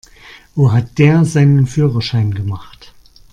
Wo 0.55 0.71
hat 0.73 0.97
der 0.97 1.25
seinen 1.25 1.67
Führerschein 1.67 2.33
gemacht? 2.33 2.91